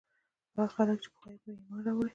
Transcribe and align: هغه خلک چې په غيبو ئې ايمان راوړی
هغه 0.55 0.67
خلک 0.75 0.97
چې 1.03 1.09
په 1.13 1.17
غيبو 1.23 1.47
ئې 1.51 1.55
ايمان 1.59 1.79
راوړی 1.85 2.09